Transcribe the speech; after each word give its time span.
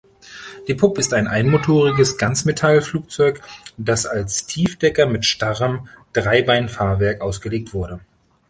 Die 0.67 0.73
Pup 0.73 0.97
ist 0.97 1.13
ein 1.13 1.27
einmotoriges 1.27 2.17
Ganzmetallflugzeug, 2.17 3.39
das 3.77 4.07
als 4.07 4.47
Tiefdecker 4.47 5.05
mit 5.05 5.25
starrem 5.25 5.89
Dreibeinfahrwerk 6.13 7.21
ausgelegt 7.21 7.75
wurde. 7.75 7.99